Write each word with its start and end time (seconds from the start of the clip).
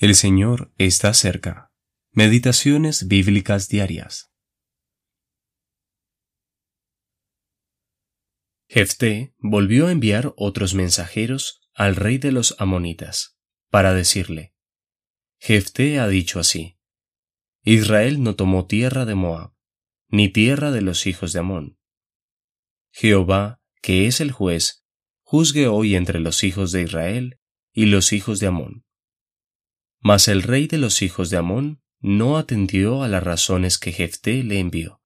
El 0.00 0.14
Señor 0.14 0.72
está 0.78 1.12
cerca. 1.12 1.72
Meditaciones 2.12 3.08
bíblicas 3.08 3.68
diarias. 3.68 4.32
Jefté 8.68 9.34
volvió 9.38 9.88
a 9.88 9.90
enviar 9.90 10.34
otros 10.36 10.74
mensajeros 10.74 11.68
al 11.74 11.96
rey 11.96 12.18
de 12.18 12.30
los 12.30 12.54
amonitas, 12.60 13.40
para 13.70 13.92
decirle, 13.92 14.54
Jefté 15.40 15.98
ha 15.98 16.06
dicho 16.06 16.38
así, 16.38 16.78
Israel 17.64 18.22
no 18.22 18.36
tomó 18.36 18.68
tierra 18.68 19.04
de 19.04 19.16
Moab, 19.16 19.52
ni 20.06 20.28
tierra 20.28 20.70
de 20.70 20.80
los 20.80 21.08
hijos 21.08 21.32
de 21.32 21.40
Amón. 21.40 21.76
Jehová, 22.92 23.60
que 23.82 24.06
es 24.06 24.20
el 24.20 24.30
juez, 24.30 24.86
juzgue 25.22 25.66
hoy 25.66 25.96
entre 25.96 26.20
los 26.20 26.44
hijos 26.44 26.70
de 26.70 26.82
Israel 26.82 27.40
y 27.72 27.86
los 27.86 28.12
hijos 28.12 28.38
de 28.38 28.46
Amón 28.46 28.84
mas 30.00 30.28
el 30.28 30.42
rey 30.42 30.66
de 30.66 30.78
los 30.78 31.02
hijos 31.02 31.30
de 31.30 31.36
Amón 31.36 31.82
no 32.00 32.38
atendió 32.38 33.02
a 33.02 33.08
las 33.08 33.22
razones 33.22 33.78
que 33.78 33.92
Jefté 33.92 34.44
le 34.44 34.60
envió. 34.60 35.02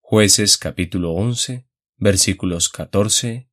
Jueces 0.00 0.58
capítulo 0.58 1.12
11, 1.12 1.68
versículos 1.96 2.68
14, 2.68 3.50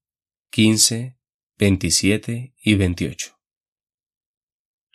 15, 0.50 1.20
27 1.58 2.56
y 2.58 2.76
28. 2.76 3.38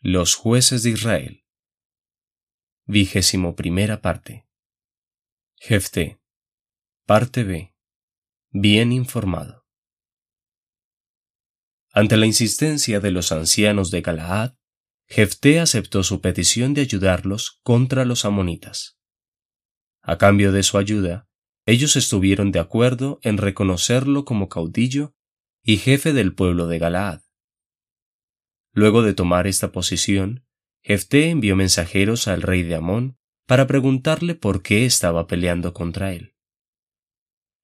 Los 0.00 0.34
jueces 0.34 0.82
de 0.82 0.90
Israel. 0.90 1.44
Vigésimo 2.84 3.54
primera 3.54 4.00
parte. 4.00 4.48
Jefté. 5.56 6.20
Parte 7.06 7.44
B. 7.44 7.76
Bien 8.50 8.90
informado. 8.90 9.66
Ante 11.92 12.16
la 12.16 12.26
insistencia 12.26 13.00
de 13.00 13.10
los 13.10 13.30
ancianos 13.32 13.90
de 13.90 14.00
Galaad, 14.00 14.56
Jefté 15.14 15.60
aceptó 15.60 16.04
su 16.04 16.22
petición 16.22 16.72
de 16.72 16.80
ayudarlos 16.80 17.60
contra 17.62 18.06
los 18.06 18.24
amonitas. 18.24 18.98
A 20.00 20.16
cambio 20.16 20.52
de 20.52 20.62
su 20.62 20.78
ayuda, 20.78 21.28
ellos 21.66 21.96
estuvieron 21.96 22.50
de 22.50 22.60
acuerdo 22.60 23.20
en 23.22 23.36
reconocerlo 23.36 24.24
como 24.24 24.48
caudillo 24.48 25.14
y 25.62 25.76
jefe 25.76 26.14
del 26.14 26.34
pueblo 26.34 26.66
de 26.66 26.78
Galaad. 26.78 27.20
Luego 28.72 29.02
de 29.02 29.12
tomar 29.12 29.46
esta 29.46 29.70
posición, 29.70 30.46
Jefté 30.82 31.28
envió 31.28 31.56
mensajeros 31.56 32.26
al 32.26 32.40
rey 32.40 32.62
de 32.62 32.76
Amón 32.76 33.18
para 33.46 33.66
preguntarle 33.66 34.34
por 34.34 34.62
qué 34.62 34.86
estaba 34.86 35.26
peleando 35.26 35.74
contra 35.74 36.14
él. 36.14 36.36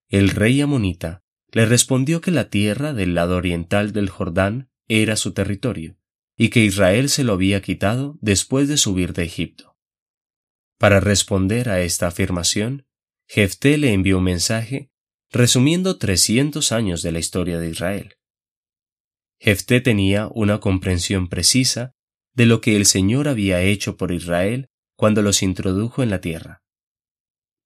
El 0.09 0.29
rey 0.29 0.61
amonita 0.61 1.25
le 1.51 1.65
respondió 1.65 2.21
que 2.21 2.31
la 2.31 2.51
tierra 2.51 2.93
del 2.93 3.15
lado 3.15 3.39
oriental 3.39 3.95
del 3.95 4.11
Jordán 4.11 4.71
era 4.87 5.17
su 5.17 5.33
territorio, 5.33 5.99
y 6.39 6.51
que 6.51 6.65
Israel 6.65 7.09
se 7.09 7.25
lo 7.25 7.35
había 7.35 7.61
quitado 7.61 8.17
después 8.21 8.69
de 8.69 8.77
subir 8.77 9.13
de 9.13 9.25
Egipto. 9.25 9.77
Para 10.79 11.01
responder 11.01 11.69
a 11.69 11.81
esta 11.81 12.07
afirmación, 12.07 12.87
Jefté 13.27 13.77
le 13.77 13.93
envió 13.93 14.19
un 14.19 14.25
mensaje 14.25 14.93
resumiendo 15.31 15.99
300 15.99 16.71
años 16.71 17.03
de 17.03 17.13
la 17.13 17.19
historia 17.19 17.59
de 17.59 17.69
Israel. 17.69 18.15
Jefté 19.41 19.81
tenía 19.81 20.29
una 20.33 20.61
comprensión 20.61 21.29
precisa 21.29 21.95
de 22.33 22.47
lo 22.47 22.61
que 22.61 22.77
el 22.77 22.87
Señor 22.87 23.27
había 23.27 23.61
hecho 23.61 23.97
por 23.97 24.13
Israel 24.13 24.71
cuando 24.97 25.23
los 25.23 25.43
introdujo 25.43 26.05
en 26.05 26.11
la 26.11 26.21
tierra. 26.21 26.63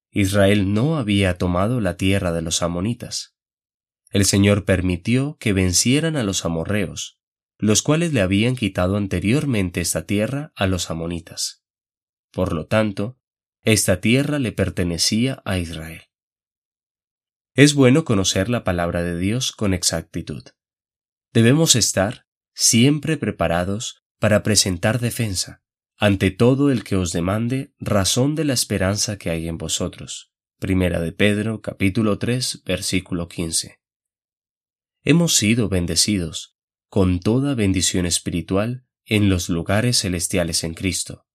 Israel 0.09 0.73
no 0.73 0.97
había 0.97 1.37
tomado 1.37 1.79
la 1.79 1.95
tierra 1.95 2.31
de 2.31 2.41
los 2.41 2.63
amonitas. 2.63 3.35
El 4.09 4.25
Señor 4.25 4.65
permitió 4.65 5.37
que 5.39 5.53
vencieran 5.53 6.17
a 6.17 6.23
los 6.23 6.43
amorreos, 6.43 7.19
los 7.63 7.81
cuales 7.81 8.11
le 8.11 8.19
habían 8.19 8.57
quitado 8.57 8.97
anteriormente 8.97 9.79
esta 9.79 10.05
tierra 10.05 10.51
a 10.57 10.67
los 10.67 10.91
amonitas. 10.91 11.63
Por 12.29 12.51
lo 12.51 12.65
tanto, 12.67 13.17
esta 13.61 14.01
tierra 14.01 14.37
le 14.37 14.51
pertenecía 14.51 15.41
a 15.45 15.57
Israel. 15.57 16.01
Es 17.55 17.73
bueno 17.73 18.03
conocer 18.03 18.49
la 18.49 18.65
palabra 18.65 19.01
de 19.01 19.17
Dios 19.17 19.53
con 19.53 19.73
exactitud. 19.73 20.43
Debemos 21.31 21.77
estar 21.77 22.27
siempre 22.53 23.15
preparados 23.15 24.03
para 24.19 24.43
presentar 24.43 24.99
defensa 24.99 25.63
ante 25.97 26.31
todo 26.31 26.69
el 26.69 26.83
que 26.83 26.97
os 26.97 27.13
demande 27.13 27.73
razón 27.79 28.35
de 28.35 28.43
la 28.43 28.53
esperanza 28.53 29.17
que 29.17 29.29
hay 29.29 29.47
en 29.47 29.57
vosotros. 29.57 30.33
Primera 30.59 30.99
de 30.99 31.13
Pedro 31.13 31.61
capítulo 31.61 32.19
3 32.19 32.63
versículo 32.65 33.29
15. 33.29 33.79
Hemos 35.05 35.35
sido 35.37 35.69
bendecidos 35.69 36.52
con 36.93 37.21
toda 37.21 37.55
bendición 37.55 38.05
espiritual 38.05 38.85
en 39.05 39.27
los 39.27 39.49
lugares 39.49 40.01
celestiales 40.01 40.63
en 40.63 40.75
Cristo. 40.75 41.25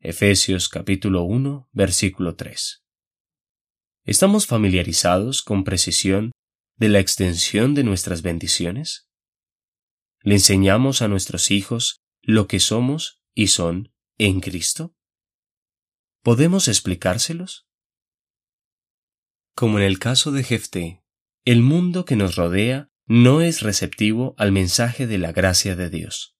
Efesios 0.00 0.70
capítulo 0.70 1.24
1, 1.24 1.68
versículo 1.72 2.34
3. 2.34 2.82
¿Estamos 4.04 4.46
familiarizados 4.46 5.42
con 5.42 5.64
precisión 5.64 6.32
de 6.76 6.88
la 6.88 7.00
extensión 7.00 7.74
de 7.74 7.84
nuestras 7.84 8.22
bendiciones? 8.22 9.10
¿Le 10.22 10.36
enseñamos 10.36 11.02
a 11.02 11.08
nuestros 11.08 11.50
hijos 11.50 12.00
lo 12.22 12.48
que 12.48 12.58
somos 12.58 13.20
y 13.34 13.48
son 13.48 13.92
en 14.16 14.40
Cristo? 14.40 14.96
¿Podemos 16.22 16.68
explicárselos? 16.68 17.68
Como 19.54 19.78
en 19.78 19.84
el 19.84 19.98
caso 19.98 20.32
de 20.32 20.42
Jefté, 20.42 21.04
el 21.44 21.60
mundo 21.60 22.06
que 22.06 22.16
nos 22.16 22.36
rodea 22.36 22.90
no 23.06 23.40
es 23.40 23.62
receptivo 23.62 24.34
al 24.36 24.50
mensaje 24.50 25.06
de 25.06 25.18
la 25.18 25.32
gracia 25.32 25.76
de 25.76 25.90
Dios. 25.90 26.36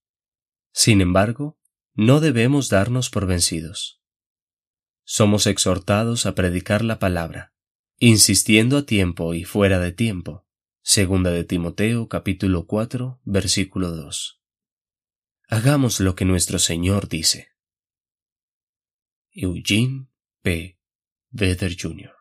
Sin 0.72 1.00
embargo, 1.00 1.58
no 1.94 2.20
debemos 2.20 2.68
darnos 2.68 3.08
por 3.08 3.26
vencidos. 3.26 4.02
Somos 5.04 5.46
exhortados 5.46 6.26
a 6.26 6.34
predicar 6.34 6.82
la 6.82 6.98
palabra, 6.98 7.54
insistiendo 7.98 8.78
a 8.78 8.86
tiempo 8.86 9.34
y 9.34 9.44
fuera 9.44 9.78
de 9.78 9.92
tiempo. 9.92 10.44
Segunda 10.82 11.30
de 11.30 11.44
Timoteo 11.44 12.08
capítulo 12.08 12.66
4 12.66 13.20
versículo 13.24 13.92
2. 13.92 14.40
Hagamos 15.48 16.00
lo 16.00 16.16
que 16.16 16.24
nuestro 16.24 16.58
Señor 16.58 17.08
dice. 17.08 17.48
Eugene 19.30 20.08
P. 20.42 20.80
Vedder 21.30 21.76
Jr. 21.80 22.15